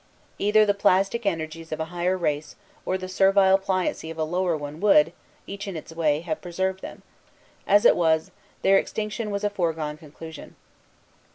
[0.39, 2.55] Either the plastic energies of a higher race
[2.87, 5.13] or the servile pliancy of a lower one would,
[5.45, 7.03] each in its way, have preserved them:
[7.67, 8.31] as it was,
[8.63, 10.55] their extinction was a foregone conclusion.